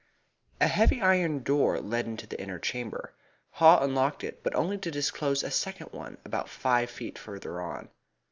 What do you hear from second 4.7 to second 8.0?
to disclose a second one about five feet further on.